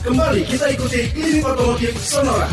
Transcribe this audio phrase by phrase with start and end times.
[0.00, 2.48] Kembali kita ikuti Klinik Otomotif Sonora.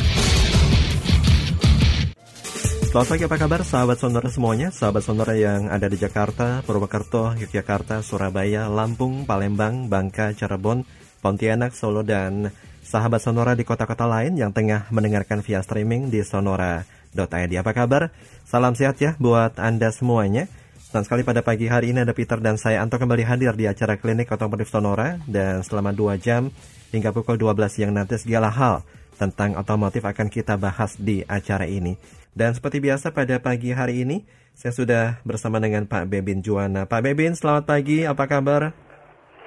[2.91, 4.67] Selamat pagi, apa kabar sahabat Sonora semuanya?
[4.67, 10.83] Sahabat Sonora yang ada di Jakarta, Purwokerto, Yogyakarta, Surabaya, Lampung, Palembang, Bangka, Cirebon,
[11.23, 12.51] Pontianak, Solo, dan
[12.83, 17.53] sahabat Sonora di kota-kota lain yang tengah mendengarkan via streaming di sonora.id.
[17.63, 18.11] Apa kabar?
[18.43, 20.51] Salam sehat ya buat Anda semuanya.
[20.83, 23.95] Senang sekali pada pagi hari ini ada Peter dan saya Anto kembali hadir di acara
[23.95, 26.51] klinik otomotif Sonora dan selama 2 jam
[26.91, 28.83] hingga pukul 12 siang nanti segala hal
[29.17, 31.97] tentang otomotif akan kita bahas di acara ini.
[32.37, 34.21] Dan seperti biasa pada pagi hari ini
[34.57, 36.89] saya sudah bersama dengan Pak Bebin Juwana.
[36.89, 38.73] Pak Bebin, selamat pagi, apa kabar?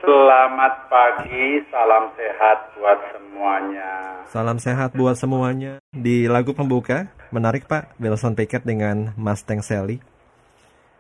[0.03, 3.91] Selamat pagi, salam sehat buat semuanya.
[4.31, 5.83] Salam sehat buat semuanya.
[5.91, 9.99] Di lagu pembuka, menarik Pak, Wilson Pickett dengan Mustang Sally.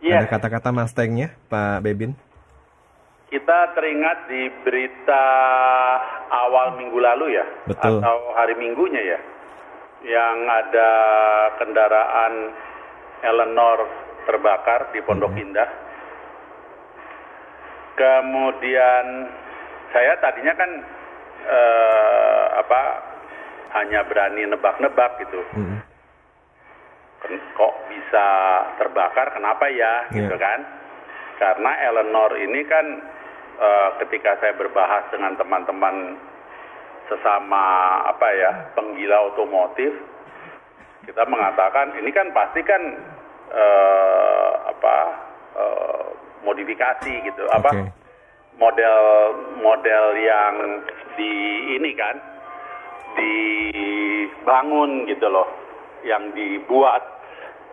[0.02, 0.22] Iya.
[0.22, 2.19] Ada kata-kata Mustangnya, Pak Bebin?
[3.30, 5.25] Kita teringat di berita
[6.29, 8.03] awal minggu lalu ya, Betul.
[8.03, 9.20] atau hari minggunya ya,
[10.03, 10.91] yang ada
[11.56, 12.50] kendaraan
[13.22, 13.87] Eleanor
[14.27, 15.42] terbakar di Pondok Mhm.
[15.47, 15.70] Indah.
[17.95, 19.06] Kemudian
[19.91, 20.70] saya tadinya kan
[21.41, 22.83] eh, apa
[23.72, 25.41] hanya berani nebak-nebak gitu.
[27.20, 28.27] Ken- kok bisa
[28.77, 30.37] terbakar kenapa ya gitu Iya.
[30.37, 30.61] kan
[31.39, 32.87] karena Eleanor ini kan
[33.61, 36.16] eh, ketika saya berbahas dengan teman-teman
[37.06, 37.64] sesama
[38.06, 39.91] apa ya penggila otomotif
[41.05, 42.83] kita mengatakan ini kan pasti kan
[43.50, 44.97] eh, apa
[45.58, 46.05] eh,
[46.41, 47.91] modifikasi gitu apa Oke.
[48.56, 49.03] model
[49.61, 50.55] model yang
[51.19, 51.33] di
[51.77, 52.16] ini kan
[53.19, 55.48] dibangun gitu loh
[56.06, 57.03] yang dibuat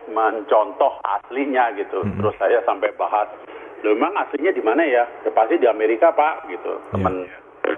[0.08, 2.18] mencontoh aslinya gitu Mhm.
[2.20, 6.50] terus saya sampai bahas "Loh, memang aslinya di mana ya "Ya, pasti di Amerika pak
[6.50, 7.28] gitu teman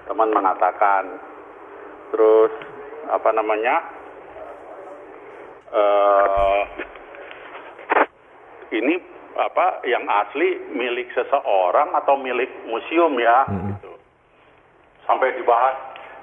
[0.07, 1.19] teman mengatakan
[2.11, 2.51] terus
[3.11, 3.75] apa namanya
[5.71, 6.61] eh
[8.71, 8.95] ini
[9.35, 13.75] apa yang asli milik seseorang atau milik museum ya Mm-mm.
[13.75, 13.91] gitu.
[15.07, 15.75] Sampai dibahas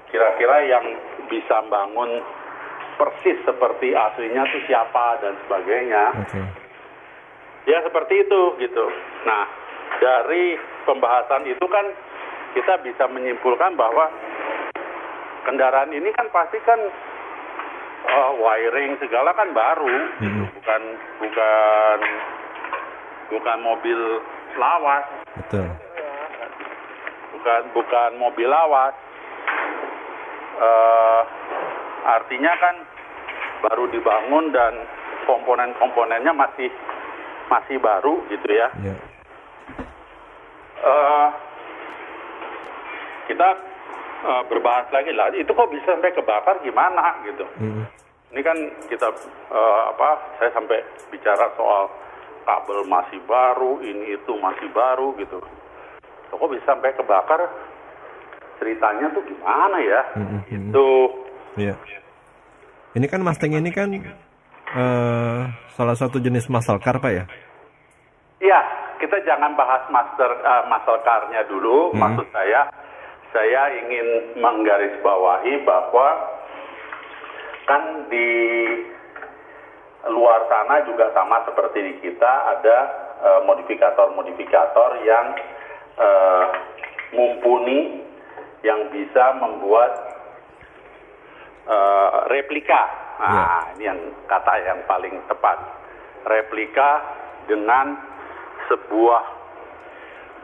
[0.09, 0.85] kira-kira yang
[1.29, 2.21] bisa bangun
[2.97, 6.03] persis seperti aslinya itu siapa dan sebagainya.
[6.25, 6.41] Oke.
[7.69, 8.85] Ya seperti itu gitu.
[9.29, 9.45] Nah,
[9.97, 10.53] dari
[10.85, 11.85] pembahasan itu kan
[12.53, 14.09] kita bisa menyimpulkan bahwa
[15.49, 16.77] kendaraan ini kan pasti kan
[18.05, 19.89] eh, wiring segala kan baru,
[20.21, 20.43] gitu.
[20.61, 20.81] Bukan
[21.21, 21.97] bukan
[23.33, 23.99] bukan mobil
[24.57, 25.05] lawas,
[25.45, 25.67] Betul.
[27.37, 28.93] bukan bukan mobil lawas.
[30.59, 31.21] Eh,
[32.05, 32.75] artinya kan
[33.59, 34.73] baru dibangun dan
[35.27, 36.71] komponen-komponennya masih
[37.49, 38.69] masih baru gitu ya.
[38.81, 38.95] Ya.
[40.79, 41.29] Eh,
[43.27, 43.49] kita
[44.23, 45.27] eh, berbahas lagi lah.
[45.35, 46.55] Itu kok bisa sampai kebakar?
[46.63, 47.19] Gimana?
[47.27, 47.45] Gitu.
[47.59, 47.85] Mm-mm.
[48.29, 49.09] ini kan kita
[49.51, 50.79] eh, apa saya sampai
[51.09, 51.89] bicara soal
[52.45, 55.41] kabel masih baru ini itu masih baru gitu.
[56.31, 57.41] Kok bisa sampai kebakar?
[58.59, 60.01] Ceritanya tuh gimana ya?
[60.15, 60.41] Mm-mm.
[60.47, 60.87] itu
[61.57, 61.75] Iya.
[62.95, 65.41] Ini kan Mustang ini kan eh,
[65.75, 67.25] salah satu jenis muscle car Pak ya?
[68.39, 68.59] Iya,
[68.99, 71.95] kita jangan bahas master car-nya dulu.
[71.95, 71.99] Hmm.
[72.03, 72.67] Maksud saya,
[73.31, 76.07] saya ingin menggarisbawahi bahwa
[77.65, 78.29] kan di
[80.09, 82.77] luar sana juga sama seperti di kita ada
[83.19, 85.27] eh, modifikator-modifikator yang
[85.99, 86.45] eh,
[87.15, 88.03] mumpuni
[88.63, 89.91] yang bisa membuat
[91.67, 92.83] eh, replika.
[93.19, 93.99] Nah, ini yang
[94.31, 95.59] kata yang paling tepat.
[96.23, 97.03] Replika
[97.51, 98.08] dengan
[98.69, 99.23] sebuah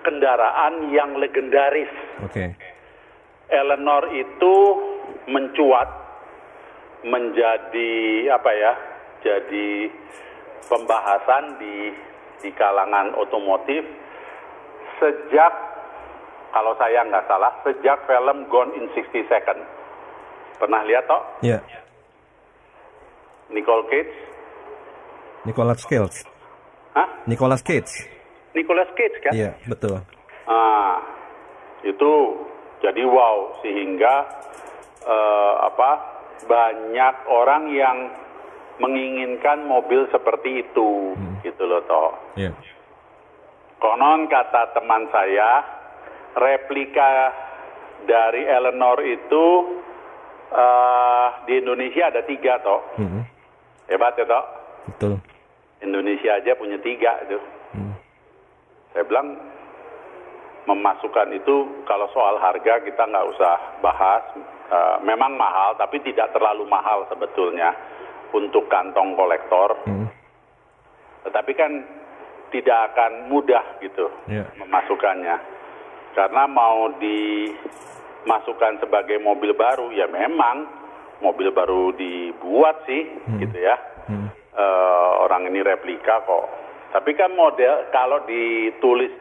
[0.01, 1.89] kendaraan yang legendaris.
[2.25, 2.53] Oke.
[3.49, 4.55] Eleanor itu
[5.29, 5.89] mencuat
[7.05, 7.93] menjadi
[8.33, 8.73] apa ya?
[9.25, 9.89] Jadi
[10.65, 11.93] pembahasan di
[12.41, 13.81] di kalangan otomotif
[15.01, 15.53] sejak
[16.53, 19.65] kalau saya nggak salah sejak film Gone in 60 Seconds.
[20.55, 21.21] Pernah lihat toh?
[21.43, 21.59] Ya.
[23.51, 24.13] Nicole Cage?
[25.45, 26.25] Nicolas Cage.
[26.95, 27.07] Hah?
[27.27, 28.14] Nicolas Cage.
[28.55, 29.33] Nicolas Cage kan?
[29.35, 29.99] Iya, betul.
[30.47, 31.03] Ah,
[31.83, 32.13] itu
[32.79, 34.25] jadi wow sehingga
[35.03, 35.91] eh, apa
[36.47, 37.97] banyak orang yang
[38.79, 42.11] menginginkan mobil seperti itu gitu loh toh.
[42.35, 42.51] Iya.
[43.79, 45.63] Konon kata teman saya
[46.35, 47.31] replika
[48.03, 49.45] dari Eleanor itu
[50.51, 52.81] eh, di Indonesia ada tiga toh.
[52.99, 53.23] Mm-mm.
[53.87, 54.45] Hebat ya toh.
[54.91, 55.13] Betul.
[55.79, 57.39] Indonesia aja punya tiga itu.
[57.75, 57.94] Mm.
[58.95, 59.35] Saya bilang
[60.71, 63.53] memasukkan itu kalau soal harga kita nggak usah
[63.83, 64.23] bahas.
[64.65, 67.69] Uh, memang mahal, tapi tidak terlalu mahal sebetulnya
[68.33, 69.77] untuk kantong kolektor.
[69.85, 70.09] Hmm.
[71.27, 71.71] Tetapi kan
[72.49, 74.47] tidak akan mudah gitu Ya.
[74.57, 75.37] memasukkannya.
[76.17, 80.65] Karena mau dimasukkan sebagai mobil baru, ya memang
[81.21, 83.05] mobil baru dibuat sih,
[83.37, 83.75] gitu ya.
[84.09, 84.33] Hmm.
[84.55, 86.64] Eh, orang ini replika kok.
[86.95, 89.11] Tapi kan model kalau ditulis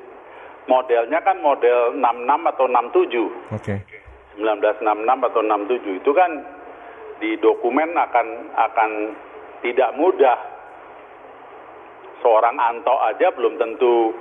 [0.70, 3.50] modelnya kan model 66 atau 67.
[3.50, 3.74] Oke.
[4.38, 6.30] 1966 atau 67 itu kan
[7.18, 8.90] di dokumen akan akan
[9.66, 10.38] tidak mudah.
[12.22, 14.14] Seorang Anto aja belum tentu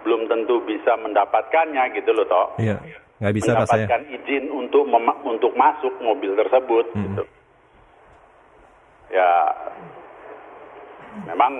[0.00, 2.48] belum tentu bisa mendapatkannya gitu loh toh.
[2.56, 2.80] Iya.
[3.20, 3.84] Nggak bisa saya.
[3.84, 4.88] mendapatkan izin untuk
[5.28, 7.04] untuk masuk mobil tersebut Hmm.
[7.04, 7.24] gitu.
[9.12, 9.30] Ya
[11.28, 11.52] memang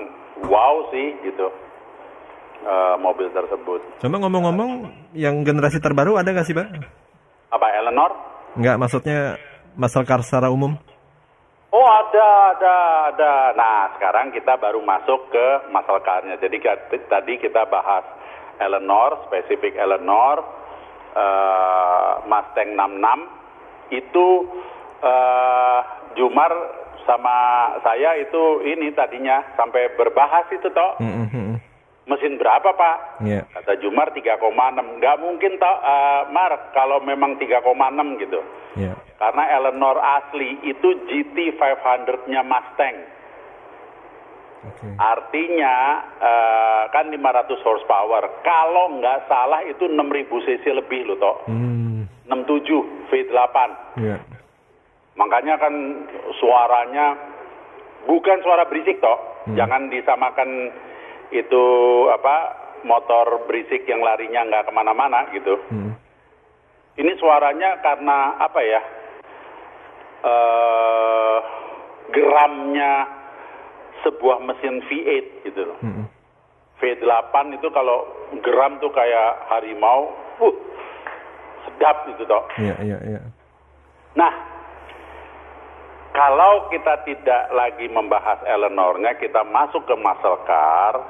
[0.49, 1.47] wow sih gitu
[2.65, 3.81] eh, mobil tersebut.
[4.01, 4.71] Cuma ngomong-ngomong,
[5.17, 6.69] yang generasi terbaru ada nggak sih pak?
[7.51, 8.11] Apa Eleanor?
[8.57, 9.19] Nggak, maksudnya
[9.79, 10.75] muscle car secara umum?
[11.71, 12.75] Oh ada, ada,
[13.15, 13.33] ada.
[13.55, 16.35] Nah sekarang kita baru masuk ke muscle car-nya.
[16.43, 16.59] Jadi
[17.07, 18.03] tadi kita bahas
[18.59, 20.43] Eleanor, spesifik Eleanor,
[21.15, 23.95] eh, Mustang 66.
[23.95, 24.27] Itu
[24.99, 25.81] eh,
[26.19, 26.53] Jumar
[27.11, 27.37] sama
[27.83, 30.95] saya itu ini tadinya sampai berbahas itu toh.
[31.03, 31.57] Hmm, hmm, hmm.
[32.07, 33.23] Mesin berapa pak?
[33.27, 33.43] Iya.
[33.51, 34.39] Kata Jumar 3,6.
[35.03, 38.41] Nggak mungkin toh, eh, Mar, kalau memang 3,6 gitu.
[38.79, 38.95] Iya.
[39.19, 42.97] Karena Eleanor asli itu GT 500-nya Mustang.
[44.61, 44.87] Oke.
[44.99, 45.77] Artinya
[46.23, 48.23] eh, kan 500 horsepower.
[48.47, 51.37] Kalau nggak salah itu 6000 cc lebih loh toh.
[51.51, 52.07] Hmm.
[52.31, 53.57] 67 V8.
[53.99, 54.17] Iya.
[55.19, 55.75] Makanya kan
[56.39, 57.07] suaranya
[58.07, 59.19] bukan suara berisik toh.
[59.49, 59.57] Hmm.
[59.57, 60.71] Jangan disamakan
[61.31, 61.65] itu
[62.11, 62.37] apa
[62.83, 65.59] motor berisik yang larinya nggak ke mana-mana gitu.
[65.69, 65.95] Hmm.
[66.97, 68.83] Ini suaranya karena apa ya?
[70.21, 71.39] eh
[72.13, 73.09] geramnya
[74.05, 75.79] sebuah mesin V8 gitu loh.
[75.81, 76.05] Hmm.
[76.81, 78.09] V8 itu kalau
[78.41, 80.57] geram tuh kayak harimau, uh,
[81.69, 82.45] sedap gitu toh.
[82.57, 83.21] Iya, iya, iya.
[84.17, 84.33] Nah,
[86.21, 91.01] kalau kita tidak lagi membahas Eleanornya, kita masuk ke muscle car.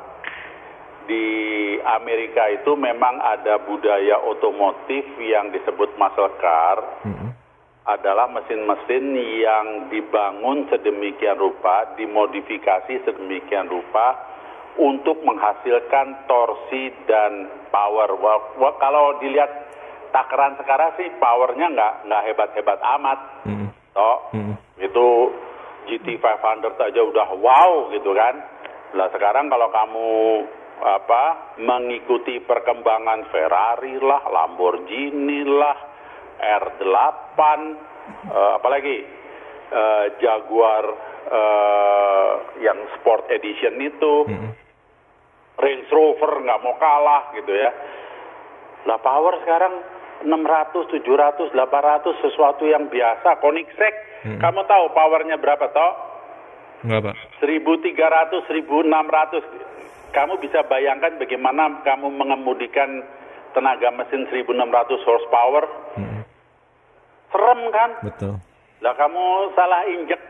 [1.11, 1.27] Di
[1.83, 6.79] Amerika itu memang ada budaya otomotif yang disebut muscle car.
[7.03, 7.35] Hmm.
[7.81, 14.15] adalah mesin-mesin yang dibangun sedemikian rupa, dimodifikasi sedemikian rupa
[14.79, 18.15] untuk menghasilkan torsi dan power.
[18.79, 19.51] Kalau dilihat
[20.15, 23.19] takaran sekarang sih powernya nggak nggak hebat-hebat amat,
[23.49, 23.69] Hmm.
[23.91, 24.55] toh Hmm.
[24.81, 25.09] Itu
[25.89, 28.35] GT 500 aja udah wow gitu kan.
[28.97, 30.11] Lah sekarang kalau kamu
[30.81, 35.79] apa mengikuti perkembangan Ferrari lah, Lamborghini lah,
[36.41, 37.41] R8,
[38.33, 38.97] eh, apalagi
[39.71, 40.85] eh, Jaguar
[41.29, 42.33] eh,
[42.65, 44.51] yang Sport Edition itu, Hmm.
[45.61, 47.71] Range Rover nggak mau kalah gitu ya.
[48.89, 53.41] Lah power sekarang 600, 700, 800 sesuatu yang biasa.
[53.41, 54.37] Koenigsegg, Hmm.
[54.37, 55.93] kamu tahu powernya berapa toh?
[56.85, 57.15] Enggak, Pak.
[57.41, 59.45] 1300, 1600.
[60.11, 63.05] Kamu bisa bayangkan bagaimana kamu mengemudikan
[63.55, 65.65] tenaga mesin 1600 horsepower?
[65.97, 66.21] Hmm.
[67.31, 67.91] Serem kan?
[68.03, 68.35] Betul.
[68.81, 69.25] Lah kamu
[69.55, 70.21] salah injek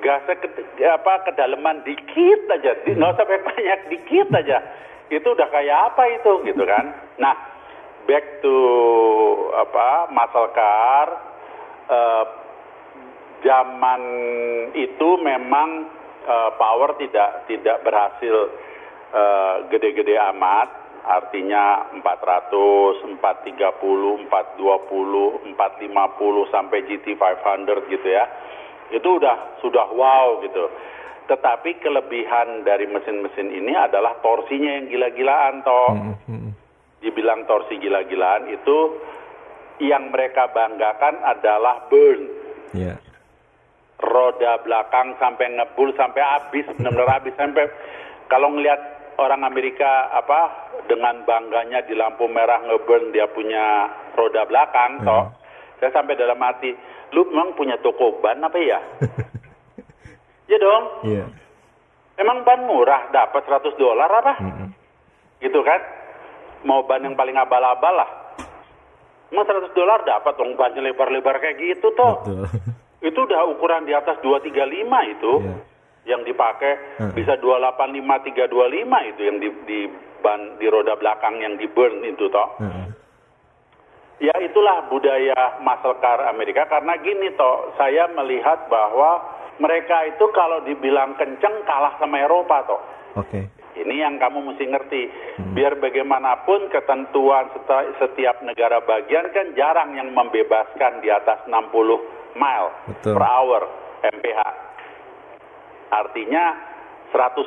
[0.00, 0.48] gasnya ke,
[0.86, 4.62] apa kedalaman dikit aja, nggak usah banyak dikit aja.
[5.10, 6.94] Itu udah kayak apa itu gitu kan?
[7.18, 7.34] Nah,
[8.08, 8.56] back to
[9.56, 11.08] apa muscle car
[11.88, 12.24] eh,
[13.44, 14.02] zaman
[14.76, 15.88] itu memang
[16.24, 18.36] eh, power tidak tidak berhasil
[19.12, 28.24] eh, gede-gede amat artinya 400, 430, 420, 450 sampai GT 500 gitu ya.
[28.92, 30.68] Itu udah sudah wow gitu.
[31.30, 35.90] Tetapi kelebihan dari mesin-mesin ini adalah torsinya yang gila-gilaan toh.
[35.94, 36.14] Hmm.
[36.26, 36.52] Hmm.
[37.00, 38.78] Dibilang torsi gila-gilaan itu
[39.80, 42.28] yang mereka banggakan adalah burn.
[42.76, 43.00] Iya.
[44.00, 47.68] Roda belakang sampai ngebul sampai habis, benar-benar habis sampai
[48.28, 48.80] kalau ngelihat
[49.20, 55.28] orang Amerika apa dengan bangganya di lampu merah ngeburn dia punya roda belakang toh.
[55.80, 56.76] Saya sampai dalam hati,
[57.16, 58.80] lu memang punya toko ban apa ya?
[60.50, 60.84] ya dong.
[61.08, 61.24] Iya.
[62.20, 64.34] Emang ban murah dapat 100 dolar apa?
[64.44, 64.68] Hmm.
[65.40, 65.80] Gitu kan?
[66.62, 68.10] Mau ban yang paling abal-abal lah.
[69.30, 72.20] Emang 100 dolar dapat dong bannya lebar-lebar kayak gitu toh.
[72.20, 72.44] Betul.
[73.08, 75.32] Itu udah ukuran di atas 235 itu.
[75.40, 75.56] Iya.
[76.00, 77.12] yang dipakai Hmm.
[77.12, 79.80] bisa 285 325 itu yang di di
[80.24, 82.56] ban di roda belakang yang di burn itu toh.
[82.56, 82.88] Heeh.
[84.20, 89.20] Ya itulah budaya muscle car Amerika karena gini toh saya melihat bahwa
[89.56, 92.80] mereka itu kalau dibilang kenceng kalah sama Eropa toh.
[93.16, 93.52] Oke.
[93.70, 95.02] Ini yang kamu mesti ngerti.
[95.54, 97.54] Biar bagaimanapun ketentuan
[98.02, 101.70] setiap negara bagian kan jarang yang membebaskan di atas 60
[102.34, 103.14] mile Betul.
[103.14, 103.62] per hour
[104.02, 104.40] MPH.
[105.90, 106.44] Artinya
[107.14, 107.46] 110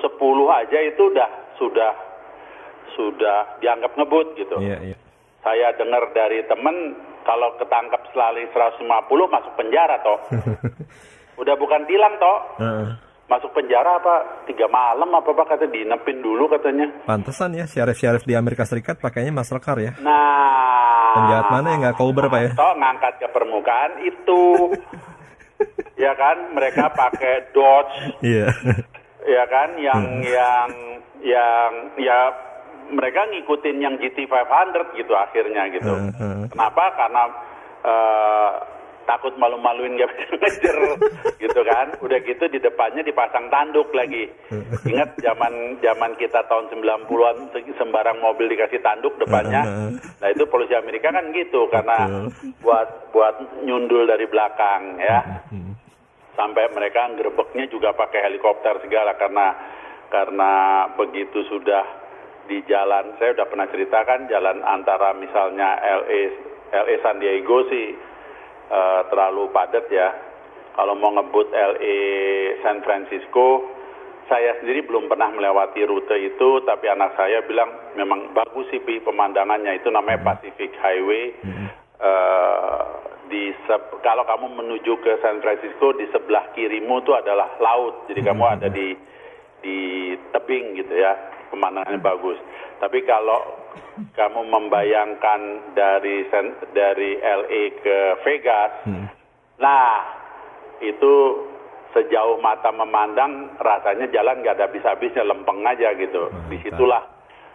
[0.52, 1.92] aja itu udah sudah
[2.96, 4.60] sudah dianggap ngebut gitu.
[4.60, 4.98] Iya, iya.
[5.44, 6.96] Saya dengar dari temen
[7.28, 8.88] kalau ketangkap selalu 150
[9.28, 10.20] masuk penjara toh.
[11.42, 12.40] Udah bukan tilang toh.
[12.62, 12.88] Heeh.
[13.24, 16.92] Masuk penjara apa tiga malam apa apa kata dinepin dulu katanya.
[17.04, 19.96] Pantesan ya syarif-syarif di Amerika Serikat pakainya muscle car ya.
[20.00, 22.52] Nah, Penjahat mana yang nggak cover, Pak, ya?
[22.52, 24.42] Toh ngangkat ke permukaan itu,
[26.04, 26.52] ya kan?
[26.52, 28.50] Mereka pakai Dodge, Iya.
[29.24, 29.70] ya kan?
[29.78, 30.22] Yang Hmm.
[30.26, 30.70] yang
[31.24, 32.20] yang ya
[32.92, 35.94] mereka ngikutin yang GT 500 gitu akhirnya gitu.
[35.96, 36.52] Heeh.
[36.52, 36.92] Kenapa?
[36.94, 37.24] Karena
[37.84, 38.52] eh,
[39.04, 40.78] takut malu-maluin gak bisa ngejar
[41.40, 41.88] gitu kan.
[42.00, 44.28] Udah gitu di depannya dipasang tanduk lagi.
[44.88, 49.64] Ingat zaman zaman kita tahun 90-an se- sembarang mobil dikasih tanduk depannya.
[49.94, 52.28] Nah, itu polisi Amerika kan gitu karena
[52.60, 55.22] buat buat nyundul dari belakang ya.
[55.52, 55.76] Hmm.
[56.34, 59.54] Sampai mereka gerbeknya juga pakai helikopter segala karena
[60.10, 60.52] karena
[60.94, 62.04] begitu sudah
[62.46, 66.22] di jalan saya udah pernah ceritakan jalan antara misalnya LA
[66.76, 67.96] LA San Diego sih
[68.70, 70.10] eh, terlalu padat ya.
[70.74, 71.98] Kalau mau ngebut LA
[72.66, 73.62] San Francisco,
[74.26, 78.98] saya sendiri belum pernah melewati rute itu, tapi anak saya bilang memang bagus sih Pi,
[79.04, 81.36] pemandangannya itu namanya Pacific Highway.
[82.04, 82.82] Eh,
[83.32, 83.56] di
[84.04, 88.68] kalau kamu menuju ke San Francisco di sebelah kirimu itu adalah laut, jadi kamu ada
[88.68, 88.98] di
[89.64, 89.78] di
[90.36, 91.16] tebing gitu ya,
[91.54, 92.36] pemandangannya bagus.
[92.84, 93.40] Tapi kalau
[94.12, 96.28] kamu membayangkan dari
[96.76, 97.98] dari LA ke
[98.28, 99.08] Vegas, Hmm.
[99.56, 100.04] nah
[100.84, 101.48] itu
[101.96, 106.28] sejauh mata memandang rasanya jalan nggak ada habis-habisnya lempeng aja gitu.
[106.28, 106.50] Mantap.
[106.52, 107.04] Di situlah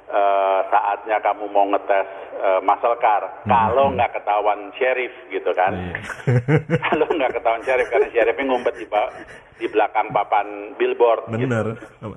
[0.08, 3.22] eh, saatnya kamu mau ngetes eh, muscle car.
[3.44, 5.72] Kalau nggak ketahuan sheriff gitu kan.
[5.72, 5.96] Iya.
[6.86, 9.12] Kalau nggak ketahuan sheriff karena sheriffnya ngumpet di, ba-
[9.58, 11.66] di belakang papan billboard gitu Bener.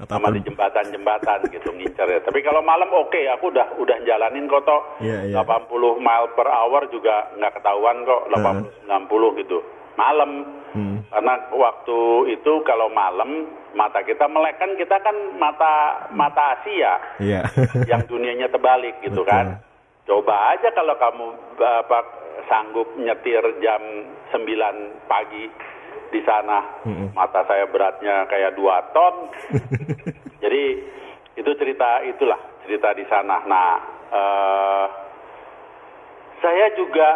[0.06, 2.20] sama di jembatan-jembatan gitu ngincer ya.
[2.22, 4.82] Tapi kalau malam oke, aku udah udah jalanin kok toh.
[5.02, 5.42] Iya, iya.
[5.42, 5.68] 80
[5.98, 9.58] mile per hour juga nggak ketahuan kok 80 90 gitu.
[9.98, 10.32] Malam.
[10.72, 10.91] Hmm.
[11.12, 12.00] Karena waktu
[12.32, 17.44] itu kalau malam mata kita melek kan kita kan mata mata Asia Iya.
[17.92, 19.28] yang dunianya terbalik gitu Betul.
[19.28, 19.46] kan.
[20.08, 21.26] Coba aja kalau kamu
[21.60, 22.00] apa
[22.48, 23.84] sanggup nyetir jam
[24.32, 24.48] 9
[25.12, 25.52] pagi
[26.16, 26.64] di sana.
[26.88, 27.12] Mm-mm.
[27.12, 29.16] Mata saya beratnya kayak 2 ton.
[30.44, 30.64] Jadi
[31.36, 33.36] itu cerita itulah cerita di sana.
[33.46, 33.72] Nah,
[34.16, 34.86] eh,
[36.40, 37.10] saya juga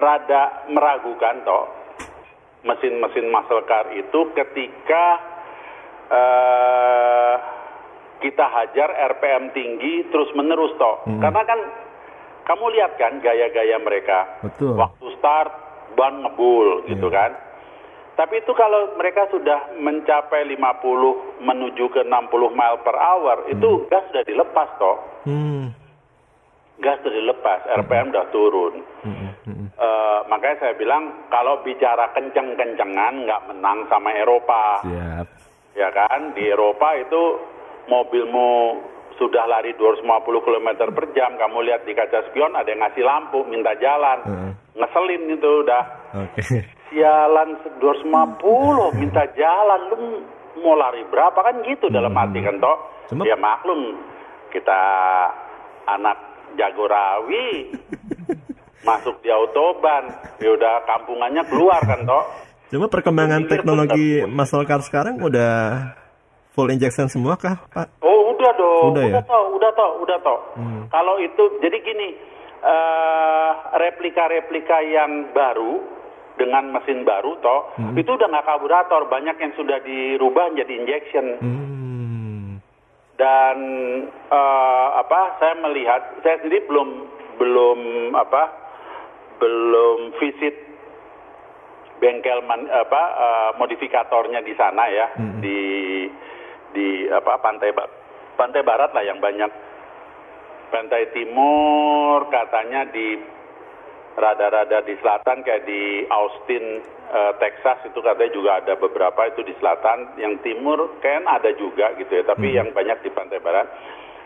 [0.00, 1.79] rada meragukan toh
[2.62, 5.04] mesin-mesin muscle car itu ketika
[6.10, 7.34] eh,
[8.20, 11.00] kita hajar RPM tinggi terus menerus toh.
[11.08, 11.20] Hmm.
[11.24, 11.60] Karena kan
[12.44, 14.28] kamu lihat kan gaya-gaya mereka.
[14.44, 14.76] Betul.
[14.76, 15.52] Waktu start
[15.96, 17.16] ban ngebul gitu Iya.
[17.16, 17.32] kan.
[18.20, 24.04] Tapi itu kalau mereka sudah mencapai 50 menuju ke 60 mile per hour, itu gas
[24.12, 24.96] sudah dilepas toh.
[25.24, 25.72] Hmm.
[26.80, 28.74] Gas sudah dilepas, RPM udah turun.
[29.04, 35.26] Hmm, hmm, Eh, makanya saya bilang kalau bicara kenceng-kencengan nggak menang sama Eropa, Siap.
[35.72, 36.32] ya kan?
[36.32, 37.40] Di Eropa itu
[37.86, 38.76] mobilmu
[39.16, 40.04] sudah lari 250
[40.40, 44.52] km per jam, kamu lihat di kaca spion ada yang ngasih lampu, minta jalan, Heeh.
[44.76, 45.84] ngeselin itu udah.
[46.18, 46.40] Oke.
[46.88, 49.96] Sialan 250 minta jalan, lu
[50.60, 52.76] mau lari berapa kan gitu dalam hati kan toh?
[53.08, 53.96] Cuma- Ya maklum
[54.48, 54.80] kita
[55.86, 57.70] anak Jagorawi
[58.88, 60.08] masuk di autoban,
[60.40, 62.24] ya udah kampungannya keluar kan toh?
[62.70, 65.52] Cuma perkembangan teknologi muscle car sekarang udah
[66.50, 68.00] full injection semua kah, Pak?
[68.00, 69.20] Oh udah dong, Udah ya?
[69.22, 70.38] toh, udah toh, udah toh.
[70.56, 70.82] Hmm.
[70.88, 72.08] Kalau itu jadi gini,
[72.60, 75.82] eh, replika-replika yang baru
[76.38, 77.92] dengan mesin baru toh, Hmm.
[77.94, 81.26] itu udah nggak karburator, banyak yang sudah dirubah jadi injection.
[81.36, 82.09] Hmm.
[83.20, 83.56] Dan
[84.08, 85.36] eh, apa?
[85.36, 86.88] Saya melihat, saya sendiri belum
[87.36, 87.78] belum
[88.16, 88.48] apa?
[89.36, 90.56] Belum visit
[92.00, 95.44] bengkel man, apa eh, modifikatornya di sana ya Hmm.
[95.44, 95.60] di
[96.72, 97.76] di apa pantai
[98.40, 99.52] pantai barat lah yang banyak
[100.70, 103.20] pantai timur katanya di
[104.20, 109.56] radar-radar di selatan kayak di Austin, uh, Texas itu katanya juga ada beberapa itu di
[109.56, 110.20] selatan.
[110.20, 112.56] Yang timur kan ada juga gitu ya, tapi hmm.
[112.60, 113.66] yang banyak di pantai barat.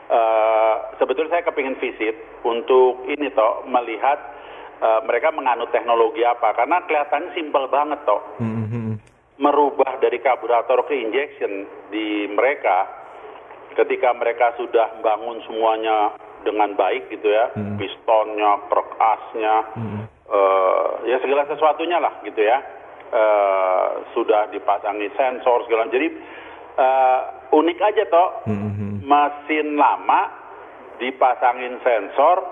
[0.04, 2.12] Uh, sebetulnya saya kepingin visit
[2.44, 4.20] untuk ini toh melihat
[4.84, 8.94] uh, mereka menganut teknologi apa karena kelihatannya simpel banget toh hmm, hmm.
[9.40, 12.84] merubah dari karburator ke injection di mereka
[13.74, 17.80] ketika mereka sudah bangun semuanya dengan baik gitu ya, hmm.
[17.80, 18.60] pistonnya,
[19.00, 20.02] asnya, hmm.
[20.28, 22.60] uh, ya segala sesuatunya lah gitu ya,
[23.10, 25.88] uh, sudah dipasangi sensor segala.
[25.88, 26.08] Jadi
[26.78, 27.20] uh,
[27.56, 29.02] unik aja toh, hmm.
[29.02, 30.30] mesin lama
[31.00, 32.44] dipasangin sensor,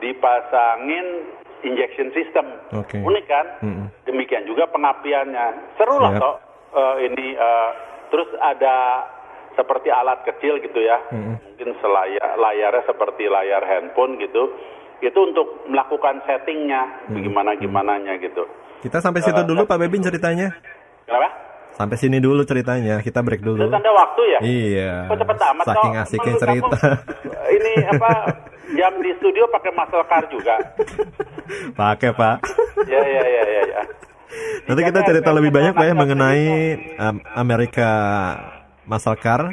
[0.00, 1.28] dipasangin
[1.62, 3.02] injection system, okay.
[3.02, 3.46] unik kan?
[3.60, 3.84] Hmm.
[4.06, 6.34] Demikian juga pengapiannya, seru lah toh
[6.74, 7.34] uh, ini.
[7.34, 7.70] Uh,
[8.12, 9.08] terus ada
[9.54, 11.40] seperti alat kecil gitu ya, hmm.
[11.40, 14.52] mungkin selayar layarnya seperti layar handphone gitu,
[15.02, 17.20] itu untuk melakukan settingnya, hmm.
[17.20, 18.46] gimana gimananya gitu.
[18.82, 20.50] Kita sampai situ uh, dulu Pak Bebin ceritanya.
[21.06, 21.30] Kenapa?
[21.72, 23.70] Sampai sini dulu ceritanya, kita break dulu.
[23.72, 24.38] Tanda waktu ya?
[24.44, 24.92] Iya.
[25.08, 26.78] Kok cepet amat Saking asiknya cerita.
[26.78, 28.12] Kamu, ini apa
[28.76, 30.54] jam di studio pakai muscle car juga?
[31.80, 32.36] pakai Pak.
[32.86, 33.62] ya ya ya ya.
[33.72, 33.82] ya.
[34.68, 36.46] Nanti kita cerita lebih banyak Pak ya mengenai
[37.00, 37.16] um,
[38.82, 39.46] Amerika Mastercard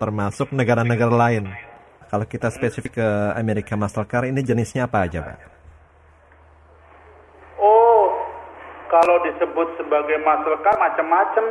[0.00, 1.44] termasuk negara-negara lain.
[2.08, 5.38] Kalau kita spesifik ke Amerika Mastercard ini jenisnya apa aja, Pak?
[7.60, 8.04] Oh,
[8.88, 11.44] kalau disebut sebagai Mastercard macam-macam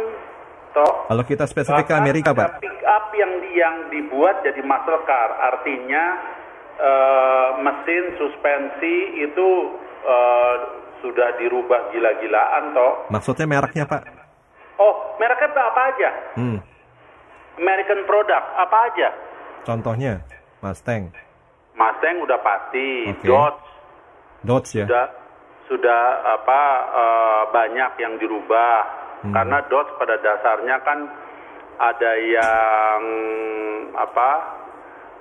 [0.73, 0.93] toh.
[1.09, 2.57] Kalau kita spesifik ke Amerika, Pak.
[2.61, 6.03] Pick up yang yang dibuat jadi Mastercard, artinya
[6.81, 9.49] uh, mesin suspensi itu
[10.05, 10.55] uh,
[11.05, 12.93] sudah dirubah gila-gilaan toh.
[13.13, 14.22] Maksudnya mereknya, Pak?
[14.81, 16.09] Oh, mereknya apa aja?
[16.37, 16.57] Hmm.
[17.61, 19.09] American product apa aja?
[19.63, 20.25] Contohnya
[20.63, 21.11] Mustang.
[21.75, 23.11] Mustang udah pasti.
[23.11, 23.27] Okay.
[23.27, 23.59] Dodge.
[24.47, 24.85] Dodge ya.
[24.87, 25.05] Sudah
[25.67, 26.03] sudah
[26.39, 26.61] apa
[26.91, 28.75] uh, banyak yang dirubah
[29.27, 29.33] hmm.
[29.35, 30.99] karena Dodge pada dasarnya kan
[31.83, 33.01] ada yang
[33.95, 34.31] apa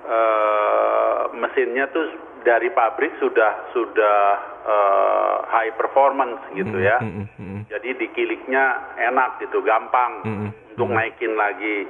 [0.07, 2.07] uh, mesinnya tuh
[2.43, 4.19] dari pabrik sudah sudah
[4.67, 6.99] uh, high performance gitu ya.
[6.99, 7.59] Mm -hmm.
[7.71, 10.49] Jadi dikiliknya enak gitu, gampang mm -hmm.
[10.75, 11.87] untuk naikin lagi.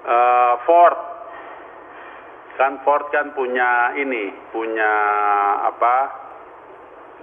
[0.00, 0.96] Uh, Ford
[2.60, 4.92] kan Ford kan punya ini, punya
[5.64, 5.96] apa?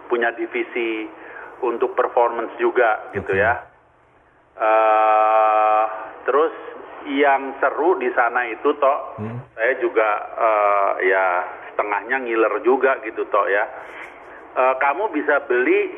[0.10, 1.06] Punya divisi
[1.62, 3.46] untuk performance juga gitu okay.
[3.46, 3.54] ya.
[4.58, 5.84] Uh,
[6.26, 6.54] terus
[7.06, 9.54] yang seru di sana itu toh, hmm.
[9.54, 11.26] saya juga uh, ya
[11.78, 13.70] setengahnya ngiler juga gitu toh ya.
[14.58, 15.94] E, kamu bisa beli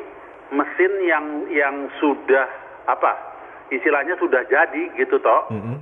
[0.52, 2.44] mesin yang yang sudah
[2.92, 3.16] apa
[3.72, 5.48] istilahnya sudah jadi gitu toh.
[5.48, 5.78] Mm -hmm.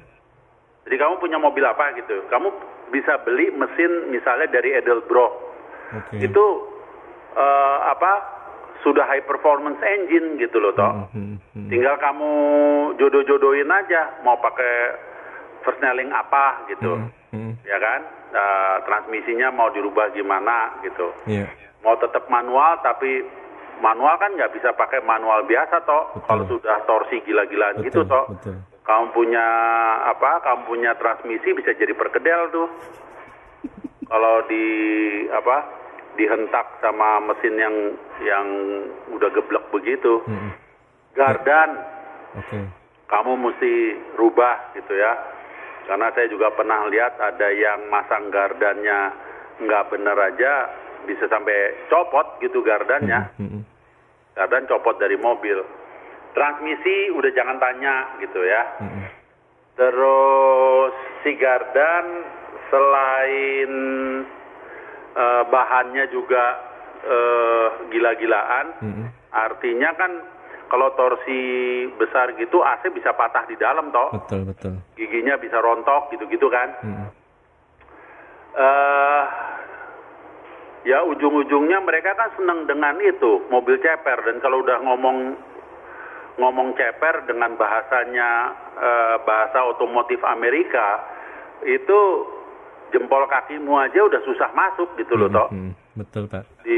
[0.85, 2.53] Jadi kamu punya mobil apa gitu, kamu
[2.93, 5.33] bisa beli mesin misalnya dari Edelbrock.
[5.87, 6.29] Okay.
[6.29, 6.45] Itu
[7.33, 8.37] uh, apa
[8.85, 11.09] sudah high performance engine gitu loh toh.
[11.11, 11.67] Mm -hmm.
[11.73, 12.31] Tinggal kamu
[13.01, 14.95] jodoh-jodohin aja mau pakai
[15.65, 17.01] persneling apa gitu.
[17.01, 17.51] Mm -hmm.
[17.65, 18.16] Ya kan?
[18.33, 21.13] Uh, transmisinya mau dirubah gimana gitu.
[21.29, 21.47] Yeah.
[21.85, 23.23] Mau tetap manual tapi
[23.79, 26.17] manual kan nggak bisa pakai manual biasa toh.
[26.25, 28.25] Kalau sudah torsi gila-gilaan gitu toh.
[28.33, 28.57] Betul.
[28.87, 29.47] Kamu punya
[30.07, 30.39] apa?
[30.43, 32.67] Kamu punya transmisi bisa jadi perkedel tuh.
[34.07, 34.65] Kalau di
[35.31, 35.75] apa?
[36.17, 37.75] Dihentak sama mesin yang
[38.25, 38.47] yang
[39.13, 40.25] udah geblek begitu.
[40.25, 40.55] Hmm.
[41.13, 41.77] Gardan.
[42.41, 42.65] Okay.
[43.07, 45.36] Kamu mesti rubah gitu ya
[45.87, 49.15] karena saya juga pernah lihat ada yang masang gardannya
[49.63, 50.53] nggak bener aja
[51.07, 53.31] bisa sampai copot gitu gardannya.
[53.39, 53.63] Hmm, hmm, hmm.
[54.35, 55.63] Gardan copot dari mobil.
[56.35, 58.61] Transmisi udah jangan tanya gitu ya.
[59.77, 60.93] Terus
[61.25, 62.05] si gardan
[62.69, 63.71] selain
[65.17, 66.45] uh, bahannya juga
[67.05, 68.67] uh, gila-gilaan,
[69.33, 70.11] artinya kan
[70.67, 71.41] kalau torsi
[71.95, 74.11] besar gitu AC bisa patah di dalam toh.
[74.13, 74.73] Betul betul.
[74.99, 76.69] Giginya bisa rontok gitu-gitu kan.
[76.83, 77.07] Hmm.
[78.57, 79.23] Uh,
[80.87, 85.35] ya ujung-ujungnya mereka kan senang dengan itu mobil ceper dan kalau udah ngomong
[86.37, 91.01] ngomong ceper dengan bahasanya uh, bahasa otomotif Amerika
[91.65, 91.99] itu
[92.95, 95.47] jempol kakimu aja udah susah masuk gitu loh hmm, toh.
[95.51, 96.45] Hmm, betul pak.
[96.61, 96.77] Di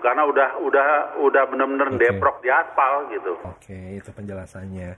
[0.00, 0.88] karena udah udah
[1.20, 2.00] udah benar-benar okay.
[2.08, 3.32] deprok di aspal gitu.
[3.44, 4.96] Oke okay, itu penjelasannya.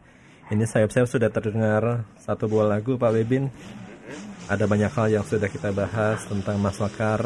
[0.53, 3.49] Ini sayap-sayap sudah terdengar satu buah lagu Pak Bebin.
[4.51, 7.25] Ada banyak hal yang sudah kita bahas tentang Mas Wakar.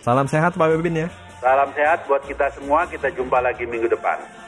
[0.00, 1.08] Salam sehat Pak Bebin ya.
[1.42, 2.88] Salam sehat buat kita semua.
[2.88, 4.47] Kita jumpa lagi minggu depan.